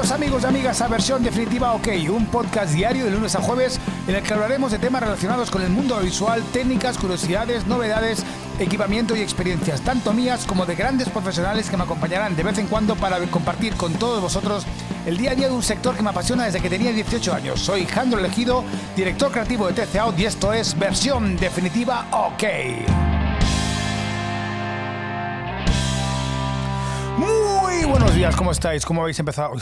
Bienvenidos 0.00 0.18
amigos 0.18 0.42
y 0.42 0.46
amigas 0.46 0.80
a 0.80 0.88
versión 0.88 1.22
definitiva 1.22 1.74
OK, 1.74 1.88
un 2.08 2.24
podcast 2.24 2.72
diario 2.72 3.04
de 3.04 3.10
lunes 3.10 3.34
a 3.34 3.42
jueves 3.42 3.78
en 4.08 4.14
el 4.14 4.22
que 4.22 4.32
hablaremos 4.32 4.72
de 4.72 4.78
temas 4.78 5.02
relacionados 5.02 5.50
con 5.50 5.60
el 5.60 5.68
mundo 5.68 5.98
visual, 6.00 6.42
técnicas, 6.54 6.96
curiosidades, 6.96 7.66
novedades, 7.66 8.24
equipamiento 8.58 9.14
y 9.14 9.20
experiencias, 9.20 9.82
tanto 9.82 10.14
mías 10.14 10.46
como 10.46 10.64
de 10.64 10.74
grandes 10.74 11.10
profesionales 11.10 11.68
que 11.68 11.76
me 11.76 11.82
acompañarán 11.82 12.34
de 12.34 12.42
vez 12.42 12.56
en 12.56 12.68
cuando 12.68 12.96
para 12.96 13.18
compartir 13.26 13.74
con 13.74 13.92
todos 13.92 14.22
vosotros 14.22 14.64
el 15.04 15.18
día 15.18 15.32
a 15.32 15.34
día 15.34 15.48
de 15.48 15.54
un 15.54 15.62
sector 15.62 15.94
que 15.94 16.02
me 16.02 16.08
apasiona 16.08 16.46
desde 16.46 16.62
que 16.62 16.70
tenía 16.70 16.92
18 16.92 17.34
años. 17.34 17.60
Soy 17.60 17.84
Jandro 17.84 18.20
Elegido, 18.20 18.64
director 18.96 19.30
creativo 19.30 19.66
de 19.66 19.74
TC 19.74 19.98
y 20.16 20.24
esto 20.24 20.54
es 20.54 20.78
versión 20.78 21.36
definitiva 21.36 22.06
OK. 22.10 23.09
Buenos 27.90 28.14
días, 28.14 28.36
¿cómo 28.36 28.52
estáis? 28.52 28.86
¿Cómo 28.86 29.02
habéis 29.02 29.18
empezado? 29.18 29.54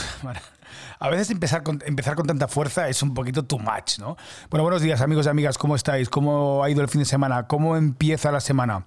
A 0.98 1.08
veces 1.08 1.30
empezar 1.30 1.62
con, 1.62 1.82
empezar 1.86 2.14
con 2.14 2.26
tanta 2.26 2.46
fuerza 2.46 2.88
es 2.88 3.02
un 3.02 3.14
poquito 3.14 3.44
too 3.44 3.58
much, 3.58 3.98
¿no? 3.98 4.16
Bueno, 4.50 4.64
buenos 4.64 4.82
días 4.82 5.00
amigos 5.00 5.26
y 5.26 5.28
amigas, 5.30 5.56
¿cómo 5.56 5.74
estáis? 5.74 6.10
¿Cómo 6.10 6.62
ha 6.62 6.68
ido 6.68 6.82
el 6.82 6.88
fin 6.88 7.00
de 7.00 7.04
semana? 7.06 7.46
¿Cómo 7.46 7.76
empieza 7.76 8.30
la 8.30 8.40
semana? 8.40 8.84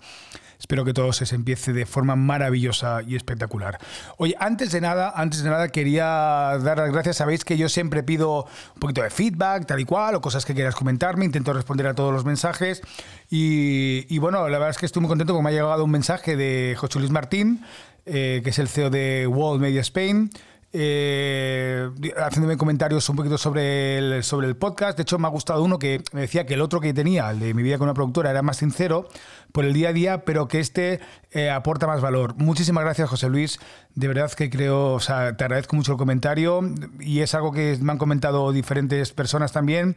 Espero 0.62 0.86
que 0.86 0.94
todo 0.94 1.12
se 1.12 1.34
empiece 1.34 1.74
de 1.74 1.88
forma 1.88 2.16
maravillosa 2.16 3.02
y 3.02 3.16
espectacular. 3.16 3.80
Oye, 4.18 4.36
antes 4.40 4.72
de 4.72 4.80
nada, 4.80 5.12
antes 5.16 5.42
de 5.42 5.50
nada 5.50 5.70
quería 5.70 6.06
dar 6.06 6.78
las 6.78 6.92
gracias. 6.92 7.18
Sabéis 7.18 7.44
que 7.44 7.58
yo 7.58 7.68
siempre 7.68 8.04
pido 8.04 8.44
un 8.76 8.80
poquito 8.80 9.02
de 9.02 9.10
feedback, 9.10 9.66
tal 9.66 9.80
y 9.80 9.86
cual, 9.86 10.14
o 10.14 10.22
cosas 10.22 10.46
que 10.46 10.54
quieras 10.54 10.76
comentarme. 10.76 11.26
Intento 11.26 11.52
responder 11.52 11.88
a 11.88 11.96
todos 11.96 12.14
los 12.14 12.26
mensajes. 12.26 12.84
Y, 13.32 14.20
bueno, 14.20 14.48
la 14.50 14.60
verdad 14.60 14.70
es 14.70 14.78
que 14.78 14.86
estoy 14.86 15.02
muy 15.02 15.10
contento 15.10 15.34
porque 15.34 15.44
me 15.46 15.50
ha 15.50 15.54
llegado 15.54 15.84
un 15.84 15.90
mensaje 15.90 16.36
de 16.36 16.76
José 16.78 17.00
Luis 17.00 17.10
Martín, 17.10 17.66
eh, 18.14 18.42
que 18.44 18.50
es 18.50 18.60
el 18.60 18.68
CEO 18.68 18.90
de 18.90 19.26
World 19.26 19.62
Media 19.62 19.80
Spain. 19.80 20.30
Eh, 20.74 21.90
haciéndome 22.18 22.56
comentarios 22.58 23.08
un 23.10 23.18
poquito 23.18 23.38
sobre 23.38 23.98
el, 23.98 24.24
sobre 24.24 24.48
el 24.48 24.58
podcast. 24.58 24.98
De 24.98 25.04
hecho, 25.04 25.18
me 25.18 25.28
ha 25.28 25.30
gustado 25.30 25.64
uno 25.64 25.80
que 25.80 26.04
me 26.12 26.22
decía 26.22 26.46
que 26.46 26.56
el 26.56 26.62
otro 26.62 26.82
que 26.82 26.94
tenía, 26.94 27.30
el 27.32 27.40
de 27.40 27.54
mi 27.54 27.64
vida 27.64 27.78
con 27.78 27.86
una 27.86 27.94
productora, 27.94 28.32
era 28.32 28.42
más 28.42 28.58
sincero 28.58 29.08
por 29.54 29.64
el 29.64 29.74
día 29.74 29.90
a 29.90 29.94
día, 29.94 30.26
pero 30.26 30.50
que 30.50 30.60
este 30.60 31.00
eh, 31.32 31.50
aporta 31.50 31.88
más 31.88 32.02
valor. 32.02 32.36
Muchísimas 32.36 32.84
gracias, 32.84 33.10
José 33.10 33.30
Luis. 33.30 33.60
De 33.96 34.10
verdad 34.10 34.30
que 34.32 34.50
creo, 34.50 34.94
o 34.94 35.00
sea, 35.00 35.38
te 35.38 35.46
agradezco 35.46 35.78
mucho 35.78 35.94
el 35.94 35.98
comentario 35.98 36.62
y 37.00 37.20
es 37.20 37.34
algo 37.34 37.54
que 37.54 37.78
me 37.82 37.94
han 37.94 37.98
comentado 37.98 38.52
diferentes 38.52 39.14
personas 39.14 39.54
también. 39.54 39.96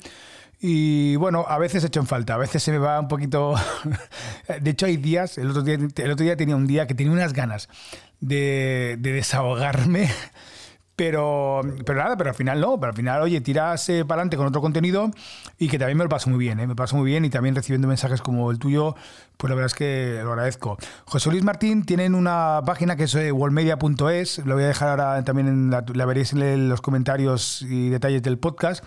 Y 0.61 1.17
bueno, 1.17 1.45
a 1.49 1.59
veces 1.59 1.85
he 1.85 1.89
hecho 1.89 2.01
en 2.01 2.07
falta, 2.07 2.35
a 2.35 2.39
veces 2.39 2.63
se 2.63 2.73
me 2.73 2.79
va 2.79 3.01
un 3.01 3.09
poquito. 3.09 3.55
de 4.61 4.71
hecho, 4.71 4.87
hay 4.87 4.97
días, 4.97 5.39
el 5.39 5.51
otro 5.51 5.63
día, 5.63 5.75
el 5.75 6.11
otro 6.11 6.25
día 6.25 6.37
tenía 6.37 6.57
un 6.57 6.67
día 6.67 6.87
que 6.87 6.95
tenía 6.95 7.13
unas 7.13 7.33
ganas 7.33 7.69
de, 8.21 8.97
de 8.99 9.13
desahogarme 9.13 10.11
pero, 10.97 11.61
pero 11.85 11.99
nada, 11.99 12.17
pero 12.17 12.31
al 12.31 12.37
final 12.37 12.61
no, 12.61 12.79
pero 12.79 12.91
al 12.91 12.97
final, 12.97 13.23
oye, 13.23 13.41
tiras 13.41 13.87
para 13.87 14.15
adelante 14.15 14.37
con 14.37 14.47
otro 14.47 14.61
contenido 14.61 15.11
y 15.59 15.69
que 15.69 15.79
también 15.79 15.99
me 15.99 16.05
lo 16.05 16.11
paso 16.11 16.31
muy 16.31 16.39
bien, 16.39 16.61
¿eh? 16.61 16.67
me 16.67 16.77
paso 16.77 16.97
muy 16.97 17.07
bien 17.07 17.25
y 17.25 17.31
también 17.31 17.55
recibiendo 17.55 17.89
mensajes 17.89 18.23
como 18.23 18.51
el 18.51 18.59
tuyo, 18.59 18.95
pues 19.37 19.49
la 19.49 19.57
verdad 19.57 19.67
es 19.67 19.75
que 19.75 20.21
lo 20.23 20.31
agradezco. 20.31 20.79
José 21.05 21.31
Luis 21.31 21.43
Martín 21.43 21.85
tienen 21.85 22.15
una 22.15 22.61
página 22.65 22.97
que 22.97 23.05
es 23.05 23.15
eh, 23.17 23.33
worldmedia.es, 23.33 24.39
lo 24.45 24.55
voy 24.55 24.65
a 24.65 24.69
dejar 24.69 25.01
ahora 25.01 25.25
también, 25.25 25.71
la 25.71 26.07
veréis 26.07 26.33
en 26.33 26.69
los 26.69 26.81
comentarios 26.81 27.63
y 27.63 27.89
detalles 27.89 28.23
del 28.23 28.39
podcast, 28.39 28.85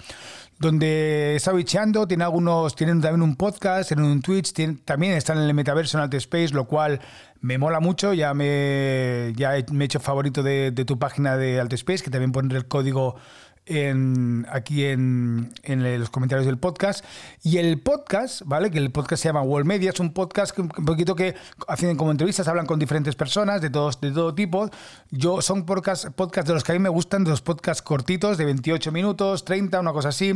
donde 0.59 1.35
está 1.35 1.51
bicheando, 1.51 2.07
tiene 2.07 2.23
algunos, 2.23 2.75
tienen 2.75 3.01
también 3.01 3.21
un 3.21 3.35
podcast, 3.35 3.89
tienen 3.89 4.05
un 4.05 4.21
Twitch, 4.21 4.53
también 4.83 5.13
están 5.13 5.37
en 5.37 5.43
el 5.43 5.53
metaverso 5.53 5.97
en 5.97 6.03
Alt 6.03 6.15
Space, 6.15 6.49
lo 6.49 6.65
cual 6.65 6.99
me 7.41 7.57
mola 7.57 7.79
mucho, 7.79 8.13
ya 8.13 8.33
me, 8.33 9.33
ya 9.35 9.51
me 9.71 9.83
he 9.83 9.85
hecho 9.85 9.99
favorito 9.99 10.41
de, 10.41 10.71
de 10.71 10.85
tu 10.85 10.97
página 10.97 11.37
de 11.37 11.59
Alt 11.59 11.73
Space, 11.73 12.03
que 12.03 12.09
también 12.09 12.31
pondré 12.31 12.57
el 12.57 12.67
código 12.67 13.15
en, 13.67 14.45
aquí 14.51 14.85
en, 14.85 15.53
en, 15.63 15.99
los 15.99 16.09
comentarios 16.09 16.45
del 16.45 16.57
podcast. 16.57 17.05
Y 17.43 17.57
el 17.57 17.79
podcast, 17.79 18.41
¿vale? 18.45 18.71
Que 18.71 18.77
el 18.77 18.91
podcast 18.91 19.21
se 19.21 19.29
llama 19.29 19.41
World 19.41 19.67
Media, 19.67 19.91
es 19.91 19.99
un 19.99 20.13
podcast 20.13 20.57
un 20.57 20.69
poquito 20.69 21.15
que 21.15 21.35
hacen 21.67 21.95
como 21.97 22.11
entrevistas, 22.11 22.47
hablan 22.47 22.65
con 22.65 22.79
diferentes 22.79 23.15
personas 23.15 23.61
de, 23.61 23.69
todos, 23.69 23.99
de 24.01 24.11
todo 24.11 24.33
tipo. 24.33 24.69
Yo 25.11 25.41
son 25.41 25.65
podcast, 25.65 26.07
podcast 26.09 26.47
de 26.47 26.53
los 26.53 26.63
que 26.63 26.71
a 26.71 26.75
mí 26.75 26.79
me 26.79 26.89
gustan, 26.89 27.23
de 27.23 27.29
los 27.29 27.41
podcasts 27.41 27.81
cortitos, 27.81 28.37
de 28.37 28.45
28 28.45 28.91
minutos, 28.91 29.45
30, 29.45 29.79
una 29.79 29.93
cosa 29.93 30.09
así. 30.09 30.33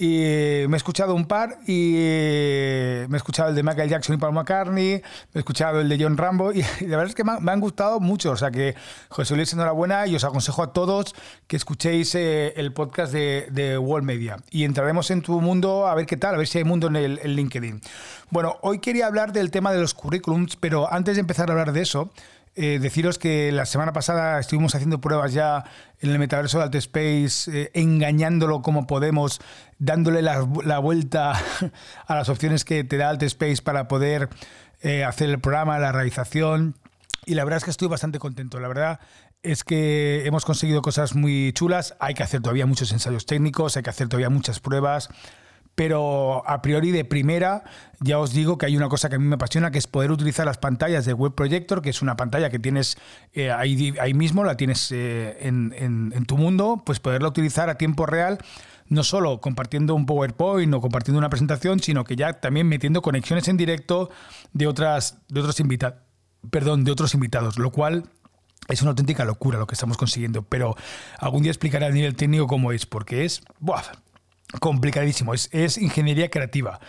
Y 0.00 0.66
me 0.66 0.76
he 0.76 0.78
escuchado 0.78 1.14
un 1.14 1.26
par 1.26 1.58
y 1.66 1.92
me 3.06 3.12
he 3.12 3.16
escuchado 3.16 3.50
el 3.50 3.54
de 3.54 3.62
Michael 3.62 3.90
Jackson 3.90 4.14
y 4.14 4.18
Paul 4.18 4.32
McCartney, 4.32 4.92
me 4.94 5.02
he 5.34 5.38
escuchado 5.40 5.78
el 5.78 5.90
de 5.90 6.02
John 6.02 6.16
Rambo 6.16 6.52
y 6.52 6.62
la 6.86 6.96
verdad 6.96 7.08
es 7.08 7.14
que 7.14 7.22
me 7.22 7.52
han, 7.52 7.60
gustado 7.60 8.00
mucho. 8.00 8.30
O 8.30 8.36
sea 8.36 8.50
que 8.50 8.74
José 9.10 9.36
Luis, 9.36 9.52
enhorabuena 9.52 10.06
y 10.06 10.16
os 10.16 10.24
aconsejo 10.24 10.62
a 10.62 10.72
todos 10.72 11.14
que 11.46 11.56
escuchéis 11.56 12.14
eh, 12.14 12.54
el 12.56 12.72
podcast 12.72 13.12
de, 13.12 13.48
de 13.50 13.76
World 13.76 14.06
Media 14.06 14.38
y 14.50 14.64
entraremos 14.64 15.10
en 15.10 15.20
tu 15.20 15.38
mundo 15.42 15.86
a 15.86 15.94
ver 15.94 16.06
qué 16.06 16.16
tal, 16.16 16.34
a 16.34 16.38
ver 16.38 16.46
si 16.46 16.56
hay 16.56 16.64
mundo 16.64 16.86
en 16.86 16.96
el 16.96 17.20
en 17.22 17.36
LinkedIn. 17.36 17.82
Bueno, 18.30 18.56
hoy 18.62 18.78
quería 18.78 19.06
hablar 19.06 19.34
del 19.34 19.50
tema 19.50 19.70
de 19.70 19.80
los 19.80 19.92
currículums, 19.92 20.56
pero 20.56 20.90
antes 20.90 21.16
de 21.16 21.20
empezar 21.20 21.50
a 21.50 21.52
hablar 21.52 21.72
de 21.72 21.82
eso, 21.82 22.10
eh, 22.56 22.78
deciros 22.80 23.16
que 23.16 23.52
la 23.52 23.64
semana 23.64 23.92
pasada 23.92 24.40
estuvimos 24.40 24.74
haciendo 24.74 25.00
pruebas 25.00 25.32
ya 25.32 25.64
en 26.00 26.10
el 26.10 26.18
metaverso 26.18 26.58
de 26.58 26.64
Altspace, 26.64 27.50
eh, 27.52 27.70
engañándolo 27.74 28.60
como 28.60 28.88
podemos, 28.88 29.40
dándole 29.78 30.20
la, 30.20 30.40
vuelta 30.80 31.32
a 32.06 32.14
las 32.14 32.28
opciones 32.28 32.64
que 32.64 32.82
te 32.82 32.96
da 32.96 33.10
Altspace 33.10 33.62
para 33.62 33.86
poder 33.86 34.28
eh, 34.80 35.04
hacer 35.04 35.30
el 35.30 35.40
programa, 35.40 35.78
la 35.78 35.92
realización. 35.92 36.76
Y 37.24 37.34
la 37.34 37.44
verdad 37.44 37.58
es 37.58 37.64
que 37.64 37.70
estoy 37.70 37.86
bastante 37.86 38.18
contento. 38.18 38.58
La 38.58 38.68
verdad 38.68 38.98
es 39.42 39.62
que 39.62 40.26
hemos 40.26 40.44
conseguido 40.44 40.82
cosas 40.82 41.14
muy 41.14 41.52
chulas. 41.52 41.94
Hay 42.00 42.14
que 42.14 42.24
hacer 42.24 42.40
todavía 42.40 42.66
muchos 42.66 42.90
ensayos 42.90 43.26
técnicos, 43.26 43.76
hay 43.76 43.84
que 43.84 43.90
hacer 43.90 44.08
todavía 44.08 44.30
muchas 44.30 44.58
pruebas 44.58 45.08
pero 45.74 46.42
a 46.48 46.62
priori 46.62 46.90
de 46.90 47.04
primera 47.04 47.64
ya 48.00 48.18
os 48.18 48.32
digo 48.32 48.58
que 48.58 48.66
hay 48.66 48.76
una 48.76 48.88
cosa 48.88 49.08
que 49.08 49.16
a 49.16 49.18
mí 49.18 49.24
me 49.24 49.34
apasiona, 49.34 49.70
que 49.70 49.78
es 49.78 49.86
poder 49.86 50.10
utilizar 50.10 50.46
las 50.46 50.58
pantallas 50.58 51.04
de 51.04 51.12
Web 51.12 51.34
Projector, 51.34 51.82
que 51.82 51.90
es 51.90 52.02
una 52.02 52.16
pantalla 52.16 52.50
que 52.50 52.58
tienes 52.58 52.96
eh, 53.32 53.50
ahí, 53.50 53.94
ahí, 54.00 54.14
mismo, 54.14 54.44
la 54.44 54.56
tienes 54.56 54.90
eh, 54.92 55.36
en, 55.40 55.74
en, 55.76 56.24
tu 56.26 56.36
mundo, 56.36 56.82
pues 56.84 57.00
poderla 57.00 57.28
utilizar 57.28 57.68
a 57.68 57.76
tiempo 57.76 58.06
real 58.06 58.38
no 58.88 59.04
solo 59.04 59.40
compartiendo 59.40 59.94
un 59.94 60.04
PowerPoint 60.04 60.74
o 60.74 60.80
compartiendo 60.80 61.18
una 61.18 61.30
presentación, 61.30 61.80
sino 61.80 62.04
que 62.04 62.16
ya 62.16 62.34
también 62.34 62.66
metiendo 62.66 63.02
conexiones 63.02 63.46
en 63.46 63.56
directo 63.56 64.10
de 64.52 64.66
otras 64.66 65.18
de 65.28 65.40
otros 65.40 65.60
invitados, 65.60 66.00
perdón, 66.50 66.84
de 66.84 66.90
otros 66.90 67.14
invitados, 67.14 67.56
lo 67.58 67.70
cual 67.70 68.10
es 68.68 68.82
una 68.82 68.90
auténtica 68.90 69.24
locura 69.24 69.58
lo 69.58 69.66
que 69.66 69.74
estamos 69.74 69.96
consiguiendo, 69.96 70.42
pero 70.42 70.76
algún 71.18 71.42
día 71.42 71.50
explicaré 71.50 71.86
a 71.86 71.90
nivel 71.90 72.16
técnico 72.16 72.46
cómo 72.46 72.72
es, 72.72 72.86
porque 72.86 73.24
es 73.24 73.42
buah, 73.58 73.82
complicadísimo, 74.58 75.34
es, 75.34 75.78
ingeniería 75.78 76.28
creativa. 76.30 76.80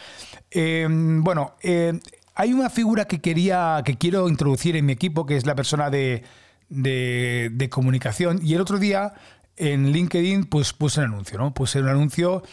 Eh, 0.50 0.88
bueno, 0.90 1.56
eh, 1.62 2.00
hay 2.36 2.54
una 2.54 2.70
figura 2.70 3.06
que 3.06 3.22
quería, 3.22 3.82
que 3.86 3.98
quiero 3.98 4.28
introducir 4.30 4.76
en 4.76 4.86
mi 4.86 4.94
equipo, 4.94 5.26
que 5.26 5.38
es 5.38 5.46
la 5.46 5.56
persona 5.56 5.90
de, 5.90 6.24
de, 6.70 7.70
comunicación. 7.70 8.40
Y 8.44 8.56
el 8.56 8.62
otro 8.62 8.80
día 8.80 9.14
en 9.58 9.92
LinkedIn 9.92 10.46
pues, 10.46 10.74
puse 10.74 11.02
un 11.02 11.08
anuncio, 11.08 11.38
¿no? 11.38 11.54
Puse 11.54 11.80
un 11.80 11.90
anuncio. 11.90 12.44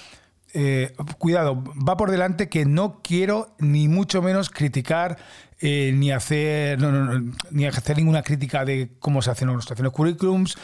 Eh, 0.54 0.94
cuidado, 1.18 1.62
va 1.62 1.96
por 1.96 2.10
delante 2.10 2.48
que 2.48 2.64
no 2.64 3.00
quiero 3.02 3.54
ni 3.58 3.86
mucho 3.88 4.22
menos 4.22 4.48
criticar 4.48 5.18
ni 5.60 6.12
hacer 6.12 6.78
ni 7.50 7.66
hacer 7.66 7.96
ninguna 7.96 8.22
crítica 8.22 8.64
de 8.64 8.92
cómo 9.00 9.22
se 9.22 9.32
hacen 9.32 9.48
los 9.48 9.66
currículums 9.92 10.56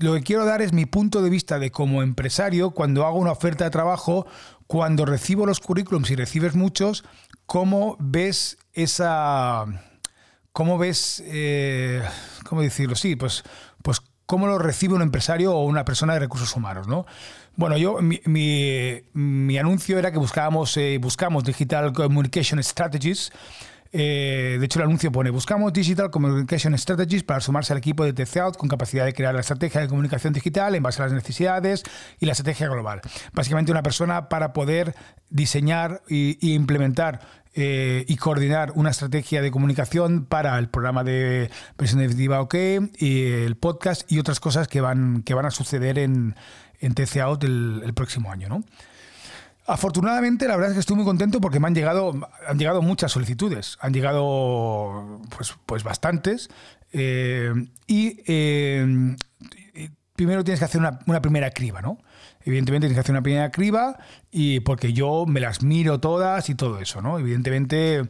lo 0.00 0.14
que 0.14 0.22
quiero 0.22 0.44
dar 0.44 0.62
es 0.62 0.72
mi 0.72 0.86
punto 0.86 1.22
de 1.22 1.30
vista 1.30 1.58
de 1.58 1.70
como 1.70 2.02
empresario, 2.02 2.70
cuando 2.70 3.04
hago 3.06 3.18
una 3.18 3.32
oferta 3.32 3.64
de 3.64 3.70
trabajo, 3.70 4.26
cuando 4.66 5.04
recibo 5.04 5.44
los 5.44 5.60
currículums 5.60 6.10
y 6.10 6.16
recibes 6.16 6.54
muchos, 6.54 7.04
¿cómo 7.46 7.96
ves 8.00 8.56
esa... 8.72 9.66
¿Cómo 10.52 10.78
ves... 10.78 11.22
Eh, 11.26 12.02
¿Cómo 12.48 12.62
decirlo? 12.62 12.96
Sí, 12.96 13.14
pues, 13.14 13.44
pues 13.82 14.00
cómo 14.24 14.46
lo 14.46 14.58
recibe 14.58 14.94
un 14.94 15.02
empresario 15.02 15.54
o 15.54 15.64
una 15.64 15.84
persona 15.84 16.14
de 16.14 16.20
recursos 16.20 16.56
humanos, 16.56 16.88
¿no? 16.88 17.04
Bueno, 17.60 17.76
yo 17.76 17.98
mi, 18.00 18.18
mi, 19.12 19.58
anuncio 19.58 19.98
era 19.98 20.10
que 20.10 20.16
buscábamos, 20.16 20.74
eh, 20.78 20.96
buscamos 20.98 21.44
Digital 21.44 21.92
Communication 21.92 22.62
Strategies 22.64 23.30
eh, 23.92 24.56
de 24.60 24.64
hecho, 24.64 24.78
el 24.78 24.84
anuncio 24.84 25.10
pone: 25.10 25.30
Buscamos 25.30 25.72
Digital 25.72 26.10
Communication 26.10 26.76
Strategies 26.78 27.24
para 27.24 27.40
sumarse 27.40 27.72
al 27.72 27.78
equipo 27.78 28.04
de 28.04 28.12
TCOut 28.12 28.56
con 28.56 28.68
capacidad 28.68 29.04
de 29.04 29.12
crear 29.12 29.34
la 29.34 29.40
estrategia 29.40 29.80
de 29.80 29.88
comunicación 29.88 30.32
digital 30.32 30.74
en 30.74 30.82
base 30.82 31.02
a 31.02 31.06
las 31.06 31.12
necesidades 31.12 31.82
y 32.20 32.26
la 32.26 32.32
estrategia 32.32 32.68
global. 32.68 33.00
Básicamente, 33.32 33.72
una 33.72 33.82
persona 33.82 34.28
para 34.28 34.52
poder 34.52 34.94
diseñar 35.28 36.02
e 36.08 36.36
implementar 36.40 37.20
eh, 37.54 38.04
y 38.06 38.16
coordinar 38.16 38.72
una 38.76 38.90
estrategia 38.90 39.42
de 39.42 39.50
comunicación 39.50 40.24
para 40.24 40.58
el 40.58 40.68
programa 40.68 41.02
de 41.02 41.50
presión 41.76 42.00
definitiva 42.00 42.40
OK 42.40 42.54
y 42.98 43.24
el 43.24 43.56
podcast 43.56 44.10
y 44.10 44.18
otras 44.18 44.38
cosas 44.40 44.68
que 44.68 44.80
van, 44.80 45.22
que 45.22 45.34
van 45.34 45.46
a 45.46 45.50
suceder 45.50 45.98
en, 45.98 46.36
en 46.80 46.94
el, 46.96 47.94
próximo 47.94 48.30
año. 48.30 48.48
¿no? 48.48 48.64
Afortunadamente, 49.66 50.46
la 50.48 50.56
verdad 50.56 50.70
es 50.70 50.74
que 50.74 50.80
estoy 50.80 50.96
muy 50.96 51.04
contento 51.04 51.40
porque 51.40 51.60
me 51.60 51.66
han 51.66 51.74
llegado, 51.74 52.12
han 52.46 52.58
llegado 52.58 52.82
muchas 52.82 53.12
solicitudes, 53.12 53.78
han 53.80 53.92
llegado 53.92 55.20
pues, 55.36 55.54
pues 55.66 55.82
bastantes. 55.84 56.48
Eh, 56.92 57.52
y, 57.86 58.20
eh, 58.26 59.16
primero 60.20 60.44
tienes 60.44 60.58
que 60.58 60.66
hacer 60.66 60.80
una, 60.80 61.22
primera 61.22 61.50
criba, 61.50 61.80
¿no? 61.80 61.98
Evidentemente 62.42 62.86
tienes 62.86 62.96
que 62.96 63.00
hacer 63.00 63.12
una 63.12 63.22
primera 63.22 63.50
criba 63.50 63.98
y 64.30 64.60
porque 64.60 64.92
yo 64.92 65.26
me 65.26 65.40
las 65.40 65.62
miro 65.62 66.00
todas 66.00 66.48
y 66.48 66.54
todo 66.54 66.80
eso, 66.80 67.02
¿no? 67.02 67.18
Evidentemente 67.18 68.02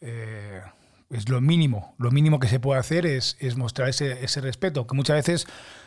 eh, 0.00 0.60
es 1.10 1.28
lo 1.28 1.40
mínimo, 1.40 1.94
lo 1.98 2.10
mínimo 2.10 2.38
que 2.38 2.48
se 2.48 2.60
puede 2.60 2.78
hacer 2.78 3.06
es, 3.06 3.36
es 3.40 3.56
mostrar 3.56 3.88
ese, 3.88 4.24
ese, 4.24 4.40
respeto, 4.40 4.86
que 4.86 4.94
muchas 4.94 5.16
veces 5.16 5.46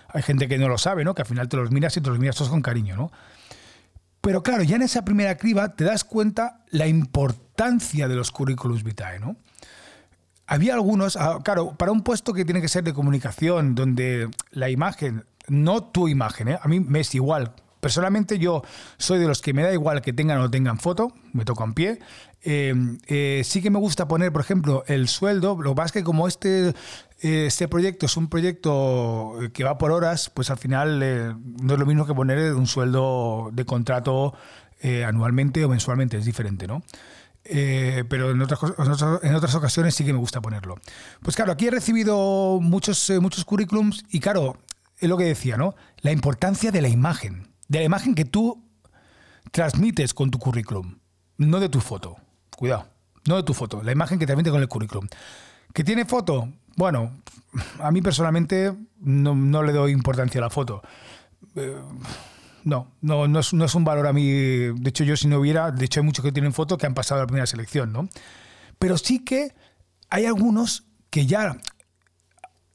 hay 0.09 0.23
gente 0.23 0.47
que 0.47 0.57
no 0.57 0.67
lo 0.67 0.77
sabe, 0.77 1.03
¿no? 1.05 1.15
Que 1.15 1.21
al 1.21 1.27
final 1.27 1.47
te 1.47 1.57
los 1.57 1.71
miras 1.71 1.95
y 1.95 2.01
te 2.01 2.09
los 2.09 2.19
miras 2.19 2.35
todos 2.35 2.49
con 2.49 2.61
cariño, 2.61 2.97
¿no? 2.97 3.11
Pero 4.21 4.43
claro, 4.43 4.63
ya 4.63 4.75
en 4.75 4.81
esa 4.81 5.05
primera 5.05 5.37
criba 5.37 5.75
te 5.75 5.85
das 5.85 6.03
cuenta 6.03 6.65
la 6.69 6.87
importancia 6.87 8.07
de 8.07 8.15
los 8.15 8.31
currículums 8.31 8.83
vitae, 8.83 9.19
¿no? 9.19 9.37
Había 10.45 10.73
algunos, 10.73 11.15
ah, 11.15 11.39
claro, 11.43 11.75
para 11.77 11.91
un 11.91 12.01
puesto 12.01 12.33
que 12.33 12.43
tiene 12.43 12.59
que 12.59 12.67
ser 12.67 12.83
de 12.83 12.93
comunicación, 12.93 13.75
donde 13.75 14.29
la 14.51 14.69
imagen, 14.69 15.25
no 15.47 15.83
tu 15.83 16.07
imagen, 16.07 16.49
¿eh? 16.49 16.59
a 16.61 16.67
mí 16.67 16.79
me 16.79 17.01
es 17.01 17.13
igual. 17.13 17.53
Personalmente 17.79 18.39
yo 18.39 18.63
soy 18.97 19.19
de 19.19 19.27
los 19.27 19.41
que 19.41 19.53
me 19.53 19.63
da 19.63 19.73
igual 19.73 20.01
que 20.01 20.13
tengan 20.13 20.37
o 20.39 20.41
no 20.41 20.51
tengan 20.51 20.79
foto, 20.79 21.13
me 21.33 21.45
toco 21.45 21.63
en 21.63 21.73
pie. 21.73 21.99
Eh, 22.41 22.73
eh, 23.07 23.41
sí 23.43 23.61
que 23.61 23.69
me 23.69 23.79
gusta 23.79 24.07
poner, 24.07 24.31
por 24.31 24.41
ejemplo, 24.41 24.83
el 24.87 25.07
sueldo. 25.07 25.57
Lo 25.61 25.71
que 25.71 25.75
pasa 25.75 25.85
es 25.87 25.91
que 25.91 26.03
como 26.03 26.27
este, 26.27 26.73
este 27.19 27.67
proyecto 27.67 28.05
es 28.05 28.17
un 28.17 28.29
proyecto 28.29 29.33
que 29.53 29.63
va 29.63 29.77
por 29.77 29.91
horas, 29.91 30.29
pues 30.29 30.49
al 30.49 30.57
final 30.57 30.99
no 31.61 31.73
es 31.73 31.79
lo 31.79 31.85
mismo 31.85 32.05
que 32.05 32.13
poner 32.13 32.53
un 32.53 32.67
sueldo 32.67 33.49
de 33.53 33.65
contrato 33.65 34.33
anualmente 35.05 35.65
o 35.65 35.69
mensualmente, 35.69 36.17
es 36.17 36.25
diferente, 36.25 36.67
¿no? 36.67 36.83
Eh, 37.51 38.03
pero 38.07 38.31
en 38.31 38.41
otras, 38.41 38.59
en 39.23 39.35
otras 39.35 39.55
ocasiones 39.55 39.95
sí 39.95 40.05
que 40.05 40.13
me 40.13 40.19
gusta 40.19 40.41
ponerlo. 40.41 40.75
Pues 41.21 41.35
claro, 41.35 41.51
aquí 41.51 41.67
he 41.67 41.71
recibido 41.71 42.59
muchos, 42.61 43.09
eh, 43.09 43.19
muchos 43.19 43.45
currículums 43.45 44.05
y 44.09 44.19
claro, 44.19 44.57
es 44.99 45.09
lo 45.09 45.17
que 45.17 45.23
decía, 45.23 45.57
¿no? 45.57 45.75
La 46.01 46.11
importancia 46.11 46.71
de 46.71 46.81
la 46.81 46.89
imagen, 46.89 47.47
de 47.69 47.79
la 47.79 47.85
imagen 47.85 48.15
que 48.15 48.25
tú 48.25 48.61
transmites 49.51 50.13
con 50.13 50.29
tu 50.29 50.39
currículum, 50.39 50.97
no 51.37 51.59
de 51.61 51.69
tu 51.69 51.79
foto. 51.79 52.17
Cuidado, 52.57 52.87
no 53.25 53.37
de 53.37 53.43
tu 53.43 53.53
foto, 53.53 53.81
la 53.81 53.93
imagen 53.93 54.19
que 54.19 54.25
transmite 54.25 54.51
con 54.51 54.61
el 54.61 54.67
currículum. 54.67 55.07
¿Que 55.73 55.83
tiene 55.83 56.03
foto? 56.03 56.49
Bueno, 56.75 57.11
a 57.79 57.91
mí 57.91 58.01
personalmente 58.01 58.73
no, 58.99 59.63
le 59.63 59.71
doy 59.71 59.91
importancia 59.91 60.39
a 60.39 60.43
la 60.43 60.49
foto. 60.49 60.81
Eh, 61.55 61.77
no, 62.65 62.87
no, 63.01 63.27
no 63.27 63.39
es, 63.39 63.53
no 63.53 63.65
es, 63.65 63.75
un 63.75 63.83
valor 63.83 64.07
a 64.07 64.13
mí. 64.13 64.29
De 64.29 64.89
hecho, 64.89 65.03
yo 65.03 65.15
si 65.15 65.27
no 65.27 65.39
hubiera, 65.39 65.71
de 65.71 65.85
hecho 65.85 65.99
hay 65.99 66.05
muchos 66.05 66.25
que 66.25 66.31
tienen 66.31 66.53
fotos 66.53 66.77
que 66.77 66.85
han 66.85 66.93
pasado 66.93 67.21
a 67.21 67.23
la 67.23 67.27
primera 67.27 67.45
selección, 67.45 67.93
¿no? 67.93 68.09
Pero 68.77 68.97
sí 68.97 69.23
que 69.23 69.53
hay 70.09 70.25
algunos 70.25 70.83
que 71.09 71.25
ya, 71.25 71.57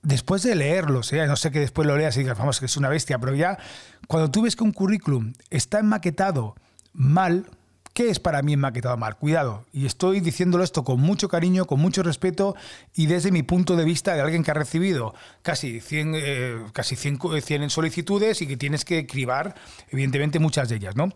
después 0.04 0.42
de 0.42 0.54
leerlos, 0.54 1.12
¿eh? 1.12 1.26
no 1.26 1.36
sé 1.36 1.50
que 1.50 1.60
después 1.60 1.88
lo 1.88 1.96
leas 1.96 2.16
y 2.16 2.20
digas, 2.20 2.38
vamos, 2.38 2.60
que 2.60 2.66
es 2.66 2.76
una 2.76 2.88
bestia, 2.88 3.18
pero 3.18 3.34
ya 3.34 3.58
cuando 4.06 4.30
tú 4.30 4.42
ves 4.42 4.54
que 4.54 4.64
un 4.64 4.72
currículum 4.72 5.32
está 5.50 5.80
enmaquetado 5.80 6.54
mal, 6.92 7.46
¿Qué 7.94 8.10
es 8.10 8.18
para 8.18 8.42
mí 8.42 8.54
enmaquetado 8.54 8.96
mal? 8.96 9.14
Cuidado, 9.14 9.66
y 9.72 9.86
estoy 9.86 10.18
diciéndolo 10.18 10.64
esto 10.64 10.82
con 10.82 10.98
mucho 10.98 11.28
cariño, 11.28 11.64
con 11.64 11.78
mucho 11.78 12.02
respeto 12.02 12.56
y 12.92 13.06
desde 13.06 13.30
mi 13.30 13.44
punto 13.44 13.76
de 13.76 13.84
vista 13.84 14.14
de 14.14 14.20
alguien 14.20 14.42
que 14.42 14.50
ha 14.50 14.54
recibido 14.54 15.14
casi 15.42 15.78
100, 15.78 16.12
eh, 16.16 16.62
casi 16.72 16.96
100, 16.96 17.20
100 17.40 17.70
solicitudes 17.70 18.42
y 18.42 18.48
que 18.48 18.56
tienes 18.56 18.84
que 18.84 19.06
cribar, 19.06 19.54
evidentemente, 19.90 20.40
muchas 20.40 20.68
de 20.68 20.74
ellas, 20.74 20.96
¿no? 20.96 21.12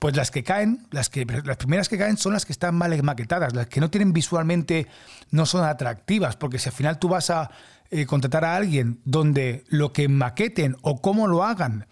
Pues 0.00 0.16
las 0.16 0.32
que 0.32 0.42
caen, 0.42 0.88
las, 0.90 1.10
que, 1.10 1.24
las 1.24 1.58
primeras 1.58 1.88
que 1.88 1.96
caen 1.96 2.16
son 2.16 2.32
las 2.32 2.44
que 2.44 2.52
están 2.52 2.74
mal 2.74 2.92
enmaquetadas, 2.92 3.54
las 3.54 3.68
que 3.68 3.78
no 3.78 3.88
tienen 3.88 4.12
visualmente, 4.12 4.88
no 5.30 5.46
son 5.46 5.62
atractivas, 5.64 6.36
porque 6.36 6.58
si 6.58 6.68
al 6.68 6.74
final 6.74 6.98
tú 6.98 7.08
vas 7.08 7.30
a 7.30 7.52
eh, 7.90 8.06
contratar 8.06 8.44
a 8.44 8.56
alguien 8.56 9.00
donde 9.04 9.64
lo 9.68 9.92
que 9.92 10.08
maqueten 10.08 10.76
o 10.82 11.00
cómo 11.00 11.26
lo 11.26 11.44
hagan 11.44 11.86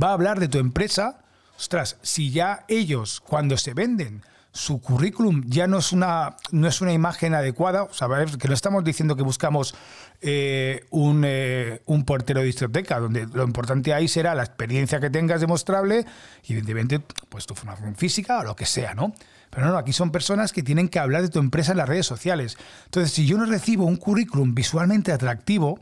va 0.00 0.10
a 0.10 0.12
hablar 0.14 0.40
de 0.40 0.48
tu 0.48 0.58
empresa, 0.58 1.20
ostras, 1.56 1.98
si 2.02 2.30
ya 2.30 2.64
ellos 2.68 3.20
cuando 3.20 3.56
se 3.56 3.74
venden 3.74 4.22
su 4.52 4.80
currículum 4.80 5.42
ya 5.46 5.66
no 5.66 5.78
es 5.78 5.92
una, 5.92 6.36
no 6.50 6.68
es 6.68 6.80
una 6.82 6.92
imagen 6.92 7.34
adecuada, 7.34 7.84
o 7.84 7.94
sea, 7.94 8.08
que 8.38 8.48
no 8.48 8.54
estamos 8.54 8.84
diciendo 8.84 9.16
que 9.16 9.22
buscamos 9.22 9.74
eh, 10.20 10.84
un, 10.90 11.24
eh, 11.26 11.80
un, 11.86 12.04
portero 12.04 12.40
de 12.40 12.46
discoteca, 12.46 13.00
donde 13.00 13.26
lo 13.26 13.44
importante 13.44 13.94
ahí 13.94 14.08
será 14.08 14.34
la 14.34 14.44
experiencia 14.44 15.00
que 15.00 15.08
tengas 15.08 15.40
demostrable 15.40 16.04
y 16.44 16.52
evidentemente 16.52 17.00
pues 17.30 17.46
tu 17.46 17.54
formación 17.54 17.96
física 17.96 18.40
o 18.40 18.44
lo 18.44 18.54
que 18.54 18.66
sea, 18.66 18.94
¿no? 18.94 19.14
Pero 19.54 19.68
no, 19.68 19.76
aquí 19.76 19.92
son 19.92 20.10
personas 20.10 20.50
que 20.50 20.62
tienen 20.62 20.88
que 20.88 20.98
hablar 20.98 21.20
de 21.20 21.28
tu 21.28 21.38
empresa 21.38 21.72
en 21.72 21.78
las 21.78 21.88
redes 21.88 22.06
sociales. 22.06 22.56
Entonces, 22.86 23.12
si 23.12 23.26
yo 23.26 23.36
no 23.36 23.44
recibo 23.44 23.84
un 23.84 23.96
currículum 23.96 24.54
visualmente 24.54 25.12
atractivo, 25.12 25.78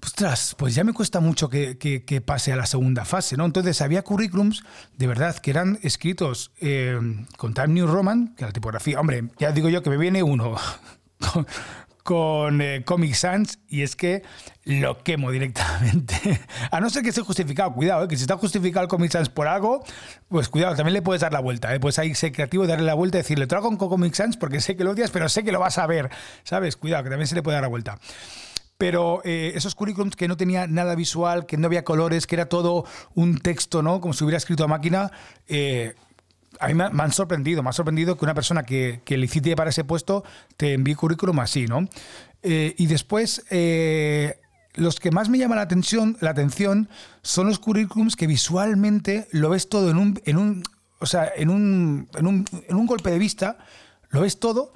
Ostras, 0.00 0.54
pues 0.56 0.76
ya 0.76 0.84
me 0.84 0.92
cuesta 0.92 1.18
mucho 1.18 1.50
que, 1.50 2.22
pase 2.24 2.52
a 2.52 2.56
la 2.56 2.66
segunda 2.66 3.04
fase, 3.04 3.36
¿no? 3.36 3.44
Entonces 3.44 3.82
había 3.82 4.02
currículums 4.02 4.62
de 4.96 5.08
verdad 5.08 5.36
que 5.36 5.50
eran 5.50 5.80
escritos 5.82 6.52
eh, 6.60 7.00
con 7.36 7.52
Time 7.52 7.68
New 7.68 7.88
Roman, 7.88 8.32
que 8.36 8.44
la 8.44 8.52
tipografía, 8.52 9.00
hombre, 9.00 9.24
ya 9.40 9.50
digo 9.50 9.68
yo 9.68 9.82
que 9.82 9.90
me 9.90 9.96
viene 9.96 10.22
uno 10.22 10.54
eh, 12.10 12.82
Comic 12.84 13.14
Sans 13.14 13.58
y 13.68 13.82
es 13.82 13.96
que 13.96 14.22
lo 14.64 15.02
quemo 15.02 15.30
directamente. 15.32 16.40
a 16.70 16.80
no 16.80 16.90
ser 16.90 17.02
que 17.02 17.10
esté 17.10 17.22
justificado, 17.22 17.72
cuidado, 17.72 18.04
eh, 18.04 18.08
que 18.08 18.16
si 18.16 18.22
está 18.22 18.36
justificado 18.36 18.88
Comic 18.88 19.10
Sans 19.10 19.28
por 19.28 19.46
algo, 19.46 19.84
pues 20.28 20.48
cuidado, 20.48 20.74
también 20.76 20.94
le 20.94 21.02
puedes 21.02 21.20
dar 21.20 21.32
la 21.32 21.40
vuelta. 21.40 21.74
¿eh? 21.74 21.80
Puedes 21.80 21.98
ahí 21.98 22.14
ser 22.14 22.32
creativo 22.32 22.66
darle 22.66 22.86
la 22.86 22.94
vuelta 22.94 23.18
y 23.18 23.22
decirle, 23.22 23.46
trago 23.46 23.76
con 23.76 23.88
Comic 23.88 24.14
Sans 24.14 24.36
porque 24.36 24.60
sé 24.60 24.76
que 24.76 24.84
lo 24.84 24.92
odias, 24.92 25.10
pero 25.10 25.28
sé 25.28 25.44
que 25.44 25.52
lo 25.52 25.60
vas 25.60 25.78
a 25.78 25.86
ver, 25.86 26.10
¿sabes? 26.44 26.76
Cuidado, 26.76 27.04
que 27.04 27.10
también 27.10 27.26
se 27.26 27.34
le 27.34 27.42
puede 27.42 27.56
dar 27.56 27.62
la 27.62 27.68
vuelta 27.68 27.98
pero 28.78 29.20
eh, 29.24 29.52
esos 29.56 29.74
currículums 29.74 30.14
que 30.14 30.28
no 30.28 30.36
tenía 30.36 30.68
nada 30.68 30.94
visual, 30.94 31.46
que 31.46 31.56
no 31.56 31.66
había 31.66 31.84
colores, 31.84 32.28
que 32.28 32.36
era 32.36 32.46
todo 32.46 32.84
un 33.14 33.38
texto, 33.38 33.82
¿no? 33.82 34.00
Como 34.00 34.14
si 34.14 34.22
hubiera 34.22 34.38
escrito 34.38 34.62
a 34.64 34.68
máquina, 34.68 35.10
eh, 35.48 35.94
a 36.60 36.68
mí 36.68 36.74
me, 36.74 36.84
han 36.84 37.12
sorprendido, 37.12 37.62
me 37.62 37.70
ha 37.70 37.72
sorprendido 37.72 38.16
que 38.16 38.24
una 38.24 38.34
persona 38.34 38.64
que, 38.64 39.00
que 39.04 39.16
licite 39.16 39.54
para 39.56 39.70
ese 39.70 39.84
puesto 39.84 40.24
te 40.56 40.74
envíe 40.74 40.94
currículum 40.94 41.40
así, 41.40 41.66
¿no? 41.66 41.88
Eh, 42.42 42.74
y 42.78 42.86
después, 42.86 43.44
los 44.74 45.00
que 45.00 45.10
más 45.10 45.28
me 45.28 45.38
llaman 45.38 45.56
la 45.56 45.62
atención, 45.62 46.16
la 46.20 46.30
atención 46.30 46.88
son 47.22 47.46
los 47.46 47.58
currículums 47.58 48.16
que 48.16 48.26
visualmente 48.26 49.26
lo 49.32 49.50
ves 49.50 49.68
todo 49.68 49.90
en 49.90 49.96
un, 49.96 50.20
en 50.24 50.36
un 50.38 50.62
o 51.00 51.06
sea, 51.06 51.30
en 51.36 51.50
un, 51.50 52.08
en 52.14 52.26
un, 52.26 52.44
en 52.68 52.76
un 52.76 52.86
golpe 52.86 53.10
de 53.10 53.18
vista, 53.18 53.58
lo 54.10 54.20
ves 54.20 54.40
todo 54.40 54.72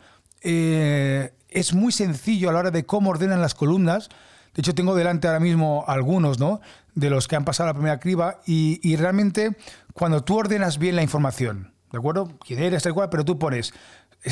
es 1.52 1.75
muy 1.75 1.93
sencillo 1.93 2.49
a 2.49 2.52
la 2.52 2.58
hora 2.61 2.70
de 2.70 2.84
cómo 2.84 3.11
ordenan 3.11 3.40
las 3.40 3.55
columnas. 3.55 4.08
De 4.55 4.60
hecho, 4.60 4.74
tengo 4.74 4.94
delante 4.94 5.29
ahora 5.29 5.41
mismo 5.41 5.84
algunos, 5.86 6.39
¿no? 6.39 6.60
De 6.94 7.10
los 7.10 7.29
que 7.29 7.36
han 7.36 7.44
pasado 7.44 7.69
la 7.69 7.74
primera 7.74 8.01
criba 8.01 8.41
y, 8.46 8.96
realmente 8.96 9.56
cuando 9.94 10.24
tú 10.24 10.39
ordenas 10.39 10.79
bien 10.79 10.96
la 10.96 11.03
información, 11.03 11.71
¿de 11.93 11.99
acuerdo? 11.99 12.31
Quién 12.44 12.61
eres, 12.61 12.82
tal 12.82 12.94
cual, 12.94 13.08
pero 13.11 13.25
tú 13.25 13.39
pones 13.39 13.72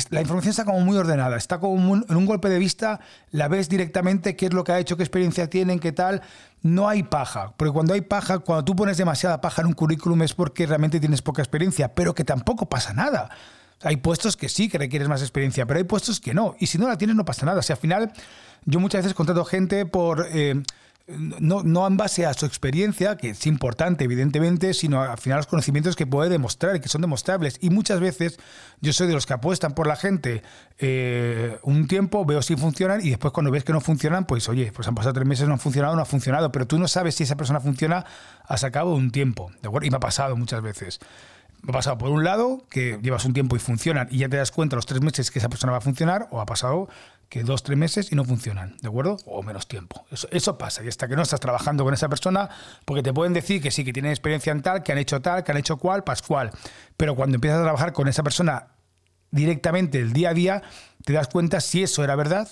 la 0.09 0.21
información 0.21 0.51
está 0.51 0.63
como 0.63 0.79
muy 0.79 0.97
ordenada, 0.97 1.35
está 1.35 1.59
como 1.59 1.95
en 1.97 2.15
un 2.15 2.25
golpe 2.25 2.47
de 2.47 2.59
vista, 2.59 3.01
la 3.31 3.49
ves 3.49 3.67
directamente 3.67 4.37
qué 4.37 4.45
es 4.45 4.53
lo 4.53 4.63
que 4.63 4.71
ha 4.71 4.79
hecho, 4.79 4.95
qué 4.95 5.03
experiencia 5.03 5.49
tienen, 5.49 5.79
qué 5.79 5.91
tal. 5.91 6.21
No 6.61 6.87
hay 6.87 7.03
paja, 7.03 7.53
porque 7.57 7.73
cuando 7.73 7.93
hay 7.93 8.01
paja, 8.01 8.39
cuando 8.39 8.63
tú 8.63 8.75
pones 8.75 8.97
demasiada 8.97 9.41
paja 9.41 9.61
en 9.61 9.67
un 9.67 9.73
currículum 9.73 10.21
es 10.21 10.33
porque 10.33 10.65
realmente 10.65 10.99
tienes 10.99 11.21
poca 11.21 11.41
experiencia, 11.41 11.93
pero 11.93 12.15
que 12.15 12.23
tampoco 12.23 12.69
pasa 12.69 12.93
nada. 12.93 13.29
Hay 13.83 13.97
puestos 13.97 14.37
que 14.37 14.47
sí, 14.47 14.69
que 14.69 14.77
requieres 14.77 15.09
más 15.09 15.21
experiencia, 15.21 15.65
pero 15.65 15.79
hay 15.79 15.83
puestos 15.83 16.19
que 16.21 16.33
no. 16.33 16.55
Y 16.59 16.67
si 16.67 16.77
no 16.77 16.87
la 16.87 16.97
tienes, 16.97 17.15
no 17.15 17.25
pasa 17.25 17.45
nada. 17.45 17.59
O 17.59 17.63
sea, 17.63 17.75
al 17.75 17.79
final, 17.79 18.13
yo 18.63 18.79
muchas 18.79 18.99
veces 19.03 19.15
contrato 19.15 19.43
gente 19.43 19.85
por. 19.85 20.27
Eh, 20.31 20.61
no, 21.07 21.63
no 21.63 21.87
en 21.87 21.97
base 21.97 22.25
a 22.25 22.33
su 22.33 22.45
experiencia, 22.45 23.17
que 23.17 23.31
es 23.31 23.47
importante, 23.47 24.03
evidentemente, 24.03 24.73
sino 24.73 25.01
al 25.01 25.17
final 25.17 25.37
los 25.37 25.47
conocimientos 25.47 25.95
que 25.95 26.07
puede 26.07 26.29
demostrar 26.29 26.75
y 26.75 26.79
que 26.79 26.89
son 26.89 27.01
demostrables. 27.01 27.57
Y 27.61 27.69
muchas 27.69 27.99
veces 27.99 28.39
yo 28.81 28.93
soy 28.93 29.07
de 29.07 29.13
los 29.13 29.25
que 29.25 29.33
apuestan 29.33 29.73
por 29.73 29.87
la 29.87 29.95
gente 29.95 30.43
eh, 30.79 31.57
un 31.63 31.87
tiempo, 31.87 32.25
veo 32.25 32.41
si 32.41 32.55
funcionan 32.55 33.05
y 33.05 33.09
después 33.09 33.33
cuando 33.33 33.51
ves 33.51 33.63
que 33.63 33.73
no 33.73 33.81
funcionan, 33.81 34.25
pues 34.25 34.47
oye, 34.49 34.71
pues 34.71 34.87
han 34.87 34.95
pasado 34.95 35.13
tres 35.13 35.27
meses, 35.27 35.47
no 35.47 35.53
han 35.53 35.59
funcionado, 35.59 35.95
no 35.95 36.01
ha 36.01 36.05
funcionado, 36.05 36.51
pero 36.51 36.67
tú 36.67 36.77
no 36.77 36.87
sabes 36.87 37.15
si 37.15 37.23
esa 37.23 37.35
persona 37.35 37.59
funciona 37.59 38.05
hasta 38.45 38.71
cabo 38.71 38.91
de 38.91 38.97
un 38.97 39.11
tiempo. 39.11 39.51
¿de 39.61 39.67
acuerdo? 39.67 39.87
Y 39.87 39.91
me 39.91 39.97
ha 39.97 40.01
pasado 40.01 40.35
muchas 40.35 40.61
veces. 40.61 40.99
Ha 41.67 41.71
pasado 41.71 41.97
por 41.97 42.09
un 42.09 42.23
lado 42.23 42.65
que 42.69 42.99
llevas 43.03 43.23
un 43.25 43.33
tiempo 43.33 43.55
y 43.55 43.59
funcionan 43.59 44.07
y 44.09 44.19
ya 44.19 44.29
te 44.29 44.37
das 44.37 44.51
cuenta 44.51 44.75
los 44.75 44.87
tres 44.87 45.01
meses 45.01 45.29
que 45.29 45.39
esa 45.39 45.49
persona 45.49 45.71
va 45.71 45.77
a 45.77 45.81
funcionar, 45.81 46.27
o 46.31 46.41
ha 46.41 46.45
pasado 46.45 46.89
que 47.31 47.43
dos, 47.45 47.63
tres 47.63 47.77
meses 47.77 48.11
y 48.11 48.15
no 48.15 48.25
funcionan, 48.25 48.75
¿de 48.81 48.89
acuerdo? 48.89 49.15
O 49.25 49.41
menos 49.41 49.65
tiempo. 49.65 50.05
Eso, 50.11 50.27
eso 50.31 50.57
pasa 50.57 50.83
y 50.83 50.89
hasta 50.89 51.07
que 51.07 51.15
no 51.15 51.21
estás 51.21 51.39
trabajando 51.39 51.85
con 51.85 51.93
esa 51.93 52.09
persona, 52.09 52.49
porque 52.83 53.03
te 53.03 53.13
pueden 53.13 53.31
decir 53.31 53.61
que 53.61 53.71
sí, 53.71 53.85
que 53.85 53.93
tienen 53.93 54.11
experiencia 54.11 54.51
en 54.51 54.61
tal, 54.61 54.83
que 54.83 54.91
han 54.91 54.97
hecho 54.97 55.21
tal, 55.21 55.41
que 55.45 55.53
han 55.53 55.57
hecho 55.57 55.77
cual, 55.77 56.03
pascual. 56.03 56.51
Pero 56.97 57.15
cuando 57.15 57.35
empiezas 57.35 57.61
a 57.61 57.63
trabajar 57.63 57.93
con 57.93 58.09
esa 58.09 58.21
persona 58.21 58.67
directamente 59.31 59.97
el 59.97 60.11
día 60.11 60.31
a 60.31 60.33
día, 60.33 60.61
te 61.05 61.13
das 61.13 61.29
cuenta 61.29 61.61
si 61.61 61.83
eso 61.83 62.03
era 62.03 62.17
verdad 62.17 62.49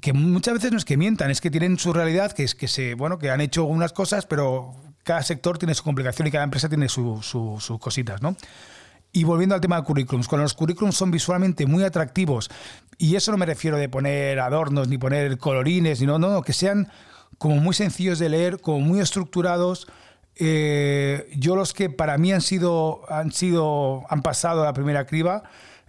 que 0.00 0.12
muchas 0.12 0.54
veces 0.54 0.70
no 0.70 0.78
es 0.78 0.84
que 0.84 0.96
mientan, 0.96 1.32
es 1.32 1.40
que 1.40 1.50
tienen 1.50 1.76
su 1.76 1.92
realidad, 1.92 2.30
que 2.30 2.44
es 2.44 2.54
que 2.54 2.68
se, 2.68 2.94
bueno, 2.94 3.18
que 3.18 3.30
han 3.30 3.40
hecho 3.40 3.64
unas 3.64 3.92
cosas, 3.92 4.26
pero 4.26 4.76
cada 5.02 5.24
sector 5.24 5.58
tiene 5.58 5.74
su 5.74 5.82
complicación 5.82 6.28
y 6.28 6.30
cada 6.30 6.44
empresa 6.44 6.68
tiene 6.68 6.88
sus 6.88 7.72
cositas, 7.80 8.22
¿no? 8.22 8.36
Y 9.12 9.24
volviendo 9.24 9.54
al 9.54 9.60
tema 9.60 9.76
de 9.76 9.82
currículums, 9.82 10.26
cuando 10.26 10.44
los 10.44 10.54
currículums 10.54 10.96
son 10.96 11.10
visualmente 11.10 11.66
muy 11.66 11.84
atractivos, 11.84 12.48
y 12.96 13.16
eso 13.16 13.30
no 13.30 13.36
me 13.36 13.44
refiero 13.44 13.76
de 13.76 13.88
poner 13.88 14.40
adornos 14.40 14.88
ni 14.88 14.96
poner 14.96 15.36
colorines, 15.36 16.00
ni 16.00 16.06
no, 16.06 16.18
no, 16.18 16.40
que 16.42 16.54
sean 16.54 16.88
como 17.36 17.56
muy 17.56 17.74
sencillos 17.74 18.18
de 18.18 18.28
leer, 18.28 18.60
como 18.60 18.80
muy 18.80 19.00
estructurados. 19.00 19.86
Eh, 20.36 21.30
yo 21.36 21.56
los 21.56 21.74
que 21.74 21.90
para 21.90 22.16
mí 22.16 22.32
han 22.32 22.40
sido, 22.40 23.02
han 23.10 23.32
sido, 23.32 24.04
han 24.08 24.22
pasado 24.22 24.64
la 24.64 24.72
primera 24.72 25.04
criba, 25.04 25.42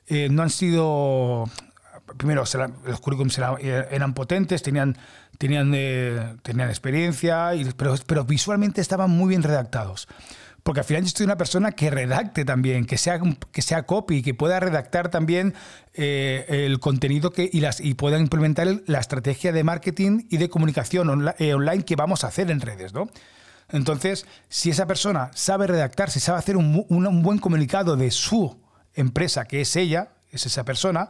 eh, 0.08 0.27
no 0.30 0.44
han 0.44 0.50
sido, 0.50 1.46
primero 2.18 2.44
los 2.86 3.00
currículums 3.00 3.38
eran, 3.38 4.13
potentes, 4.13 4.63
tenían, 4.63 4.98
tenían, 5.38 5.72
eh, 5.75 6.36
tenían 6.42 6.70
experiencia, 6.70 7.56
y, 7.56 7.65
pero, 7.77 7.96
pero 8.06 8.25
visualmente 8.25 8.82
estaban 8.82 9.12
muy 9.12 9.30
bien 9.30 9.44
redactados. 9.44 10.08
Porque 10.63 10.79
al 10.79 10.86
final 10.86 11.03
yo 11.03 11.08
estoy 11.08 11.25
una 11.25 11.38
persona 11.38 11.74
que 11.74 11.89
redacte 11.89 12.46
también, 12.46 12.86
que 12.86 12.98
sea, 12.98 13.20
que 13.51 13.62
sea 13.62 13.84
copy, 13.84 14.22
que 14.22 14.34
pueda 14.34 14.62
redactar 14.62 15.10
también 15.10 15.53
el 15.93 16.79
contenido 16.79 17.34
y, 17.36 17.93
pueda 17.96 18.17
implementar 18.17 18.67
la 18.88 19.00
estrategia 19.00 19.51
de 19.51 19.63
marketing 19.65 20.25
y 20.29 20.38
de 20.38 20.50
comunicación 20.50 21.10
online 21.10 21.84
que 21.84 21.98
vamos 21.98 22.24
a 22.24 22.27
hacer 22.27 22.50
en 22.50 22.62
redes, 22.62 22.93
¿no? 22.93 23.10
Entonces, 23.70 24.25
si 24.50 24.70
esa 24.70 24.86
persona 24.86 25.32
sabe 25.34 25.67
redactar, 25.67 26.12
si 26.12 26.20
sabe 26.20 26.39
hacer 26.39 26.58
un, 26.58 27.24
buen 27.24 27.39
comunicado 27.39 27.96
de 27.96 28.12
su 28.12 28.55
empresa, 28.93 29.46
que 29.46 29.62
es 29.62 29.75
ella, 29.75 30.10
es 30.32 30.46
esa 30.46 30.63
persona, 30.63 31.10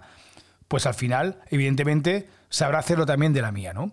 pues 0.67 0.85
al 0.85 0.93
final, 0.93 1.41
evidentemente, 1.49 2.29
sabrá 2.49 2.79
hacerlo 2.79 3.05
también 3.05 3.33
de 3.33 3.41
la 3.41 3.51
mía, 3.51 3.73
¿no? 3.73 3.91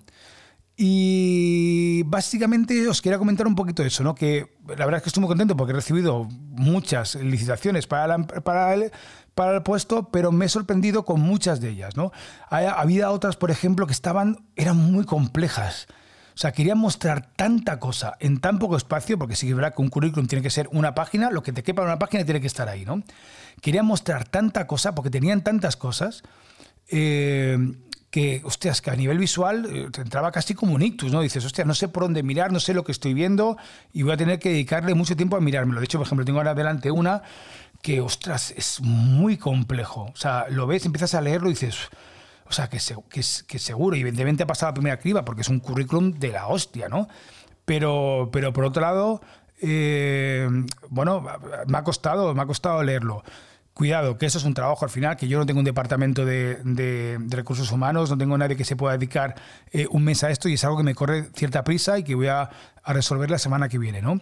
Y 0.82 2.04
básicamente 2.04 2.88
os 2.88 3.02
quería 3.02 3.18
comentar 3.18 3.46
un 3.46 3.54
poquito 3.54 3.82
eso, 3.82 4.02
¿no? 4.02 4.14
Que 4.14 4.56
la 4.66 4.86
verdad 4.86 4.96
es 4.96 5.02
que 5.02 5.08
estoy 5.10 5.20
muy 5.20 5.28
contento 5.28 5.54
porque 5.54 5.72
he 5.72 5.76
recibido 5.76 6.24
muchas 6.24 7.16
licitaciones 7.16 7.86
para, 7.86 8.16
para, 8.16 8.72
el, 8.72 8.90
para 9.34 9.56
el 9.56 9.62
puesto, 9.62 10.08
pero 10.08 10.32
me 10.32 10.46
he 10.46 10.48
sorprendido 10.48 11.04
con 11.04 11.20
muchas 11.20 11.60
de 11.60 11.68
ellas, 11.68 11.98
¿no? 11.98 12.12
Había 12.48 13.10
otras, 13.10 13.36
por 13.36 13.50
ejemplo, 13.50 13.86
que 13.86 13.92
estaban, 13.92 14.46
eran 14.56 14.78
muy 14.78 15.04
complejas. 15.04 15.86
O 16.34 16.38
sea, 16.38 16.52
quería 16.52 16.74
mostrar 16.74 17.30
tanta 17.36 17.78
cosa 17.78 18.14
en 18.18 18.40
tan 18.40 18.58
poco 18.58 18.78
espacio, 18.78 19.18
porque 19.18 19.36
sí 19.36 19.44
que 19.44 19.50
es 19.50 19.56
verdad 19.56 19.74
que 19.74 19.82
un 19.82 19.90
currículum 19.90 20.28
tiene 20.28 20.42
que 20.42 20.48
ser 20.48 20.66
una 20.72 20.94
página, 20.94 21.30
lo 21.30 21.42
que 21.42 21.52
te 21.52 21.62
quepa 21.62 21.82
en 21.82 21.88
una 21.88 21.98
página 21.98 22.24
tiene 22.24 22.40
que 22.40 22.46
estar 22.46 22.70
ahí, 22.70 22.86
¿no? 22.86 23.02
Quería 23.60 23.82
mostrar 23.82 24.26
tanta 24.26 24.66
cosa, 24.66 24.94
porque 24.94 25.10
tenían 25.10 25.42
tantas 25.42 25.76
cosas, 25.76 26.22
eh, 26.88 27.58
que, 28.10 28.42
hostias, 28.44 28.82
que 28.82 28.90
a 28.90 28.96
nivel 28.96 29.18
visual 29.18 29.66
eh, 29.72 29.88
te 29.92 30.02
entraba 30.02 30.32
casi 30.32 30.54
como 30.54 30.74
un 30.74 30.82
ictus, 30.82 31.12
¿no? 31.12 31.20
Dices, 31.20 31.44
hostia, 31.44 31.64
no 31.64 31.74
sé 31.74 31.88
por 31.88 32.02
dónde 32.02 32.22
mirar, 32.22 32.52
no 32.52 32.60
sé 32.60 32.74
lo 32.74 32.84
que 32.84 32.92
estoy 32.92 33.14
viendo 33.14 33.56
y 33.92 34.02
voy 34.02 34.12
a 34.12 34.16
tener 34.16 34.38
que 34.38 34.50
dedicarle 34.50 34.94
mucho 34.94 35.16
tiempo 35.16 35.36
a 35.36 35.40
mirármelo. 35.40 35.80
De 35.80 35.84
hecho, 35.84 35.98
por 35.98 36.06
ejemplo, 36.06 36.24
tengo 36.24 36.38
ahora 36.38 36.54
delante 36.54 36.90
una 36.90 37.22
que, 37.82 38.00
ostras, 38.00 38.52
es 38.56 38.80
muy 38.80 39.36
complejo. 39.36 40.10
O 40.12 40.16
sea, 40.16 40.46
lo 40.50 40.66
ves, 40.66 40.84
empiezas 40.86 41.14
a 41.14 41.20
leerlo 41.20 41.48
y 41.48 41.52
dices 41.52 41.88
o 42.50 42.52
sea, 42.52 42.68
que, 42.68 42.78
que, 43.08 43.22
que 43.46 43.58
seguro, 43.60 43.96
y 43.96 44.00
evidentemente 44.00 44.42
ha 44.42 44.46
pasado 44.46 44.70
la 44.70 44.74
primera 44.74 44.98
criba 44.98 45.24
porque 45.24 45.42
es 45.42 45.48
un 45.48 45.60
currículum 45.60 46.10
de 46.18 46.32
la 46.32 46.48
hostia, 46.48 46.88
¿no? 46.88 47.06
Pero, 47.64 48.28
pero 48.32 48.52
por 48.52 48.64
otro 48.64 48.82
lado, 48.82 49.20
eh, 49.62 50.48
bueno, 50.88 51.24
me 51.68 51.78
ha 51.78 51.84
costado, 51.84 52.34
me 52.34 52.42
ha 52.42 52.46
costado 52.46 52.82
leerlo. 52.82 53.22
Cuidado, 53.74 54.18
que 54.18 54.26
eso 54.26 54.38
es 54.38 54.44
un 54.44 54.52
trabajo 54.52 54.84
al 54.84 54.90
final, 54.90 55.16
que 55.16 55.28
yo 55.28 55.38
no 55.38 55.46
tengo 55.46 55.60
un 55.60 55.64
departamento 55.64 56.24
de, 56.24 57.18
recursos 57.28 57.70
humanos, 57.72 58.10
no 58.10 58.18
tengo 58.18 58.36
nadie 58.36 58.56
que 58.56 58.64
se 58.64 58.76
pueda 58.76 58.96
dedicar 58.96 59.36
eh, 59.72 59.86
un 59.90 60.04
mes 60.04 60.22
a 60.24 60.30
esto 60.30 60.48
y 60.48 60.54
es 60.54 60.64
algo 60.64 60.76
que 60.76 60.82
me 60.82 60.94
corre 60.94 61.30
cierta 61.34 61.64
prisa 61.64 61.98
y 61.98 62.02
que 62.02 62.14
voy 62.14 62.26
a, 62.26 62.50
resolver 62.86 63.30
la 63.30 63.38
semana 63.38 63.68
que 63.68 63.78
viene, 63.78 64.02
¿no? 64.02 64.20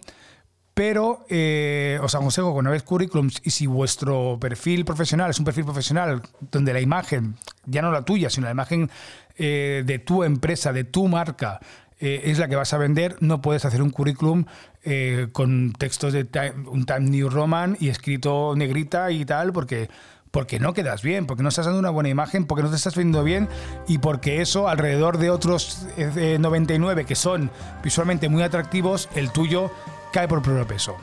pero 0.79 1.25
eh, 1.27 1.99
os 2.01 2.15
aconsejo 2.15 2.53
con 2.53 2.63
vez 2.63 2.83
currículums 2.83 3.41
y 3.43 3.49
si 3.49 3.67
vuestro 3.67 4.37
perfil 4.39 4.85
profesional 4.85 5.29
es 5.29 5.37
un 5.37 5.43
perfil 5.43 5.65
profesional 5.65 6.21
donde 6.51 6.71
la 6.71 6.79
imagen, 6.79 7.35
ya 7.65 7.81
no 7.81 7.91
la 7.91 8.03
tuya, 8.03 8.29
sino 8.29 8.45
la 8.45 8.51
imagen 8.51 8.89
eh, 9.37 9.83
de 9.85 9.99
tu 9.99 10.23
empresa, 10.23 10.71
de 10.71 10.85
tu 10.85 11.09
marca, 11.09 11.59
eh, 11.99 12.21
es 12.31 12.39
la 12.39 12.47
que 12.47 12.55
vas 12.55 12.73
a 12.73 12.77
vender, 12.77 13.17
no 13.19 13.41
puedes 13.41 13.65
hacer 13.65 13.81
un 13.81 13.89
currículum 13.89 14.45
con 15.31 15.73
textos 15.73 16.13
de 16.13 16.27
un 16.67 16.85
Time 16.85 17.01
New 17.01 17.29
Roman 17.29 17.77
y 17.79 17.89
escrito 17.89 18.53
negrita 18.55 19.11
y 19.11 19.25
tal, 19.25 19.51
porque 19.51 19.89
porque 20.31 20.59
no 20.59 20.73
quedas 20.73 21.01
bien, 21.01 21.25
porque 21.25 21.43
no 21.43 21.49
estás 21.49 21.65
dando 21.65 21.79
una 21.79 21.89
buena 21.89 22.09
imagen, 22.09 22.45
porque 22.45 22.63
no 22.63 22.69
te 22.69 22.75
estás 22.75 22.95
viendo 22.95 23.23
bien 23.23 23.49
y 23.87 23.97
porque 23.97 24.41
eso 24.41 24.67
alrededor 24.67 25.17
de 25.17 25.29
otros 25.29 25.87
99 25.97 27.05
que 27.05 27.15
son 27.15 27.49
visualmente 27.83 28.29
muy 28.29 28.43
atractivos, 28.43 29.09
el 29.15 29.31
tuyo 29.31 29.71
cae 30.13 30.27
por 30.27 30.41
propio 30.41 30.67
peso. 30.67 30.97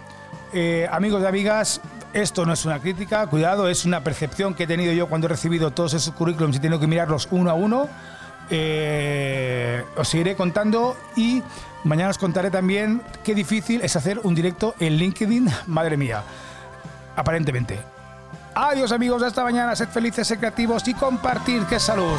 Eh, 0.53 0.89
amigos 0.91 1.23
y 1.23 1.27
amigas, 1.27 1.81
esto 2.13 2.47
no 2.47 2.53
es 2.53 2.65
una 2.65 2.81
crítica, 2.81 3.27
cuidado, 3.27 3.69
es 3.69 3.85
una 3.85 4.03
percepción 4.05 4.55
que 4.55 4.65
he 4.65 4.67
tenido 4.67 4.93
yo 4.93 5.09
cuando 5.09 5.27
he 5.27 5.31
recibido 5.31 5.73
todos 5.73 5.95
esos 5.95 6.15
currículums 6.15 6.57
y 6.57 6.61
tengo 6.61 6.79
que 6.79 6.87
mirarlos 6.87 7.29
uno 7.31 7.51
a 7.51 7.55
uno. 7.55 7.89
Eh, 8.49 9.76
os 9.97 10.09
seguiré 10.09 10.37
contando 10.37 10.97
y 11.17 11.43
mañana 11.85 12.11
os 12.11 12.19
contaré 12.19 12.51
también 12.51 13.03
qué 13.25 13.35
difícil 13.35 13.81
es 13.83 13.97
hacer 13.97 14.21
un 14.23 14.35
directo 14.35 14.75
en 14.81 14.95
LinkedIn, 14.97 15.49
madre 15.67 15.97
mía, 15.97 16.23
aparentemente. 17.17 17.79
Adiós 18.55 18.91
amigos, 18.93 19.23
hasta 19.23 19.45
mañana, 19.45 19.77
sed 19.77 19.89
felices, 19.89 20.27
sed 20.27 20.39
creativos 20.39 20.87
y 20.89 20.95
compartir, 20.95 21.63
que 21.65 21.79
salud. 21.79 22.17